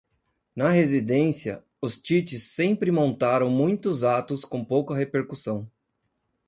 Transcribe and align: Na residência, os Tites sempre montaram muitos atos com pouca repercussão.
Na 0.55 0.71
residência, 0.71 1.63
os 1.79 2.01
Tites 2.01 2.41
sempre 2.55 2.91
montaram 2.91 3.51
muitos 3.51 4.03
atos 4.03 4.43
com 4.43 4.65
pouca 4.65 4.95
repercussão. 4.95 5.69